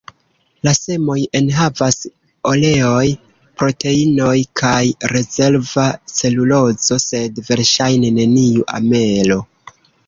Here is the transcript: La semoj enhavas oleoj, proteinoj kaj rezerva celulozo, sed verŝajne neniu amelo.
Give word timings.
La 0.67 0.71
semoj 0.77 1.17
enhavas 1.39 1.99
oleoj, 2.53 3.05
proteinoj 3.61 4.33
kaj 4.63 4.81
rezerva 5.15 5.87
celulozo, 6.17 7.01
sed 7.09 7.41
verŝajne 7.53 8.15
neniu 8.23 8.71
amelo. 8.83 9.43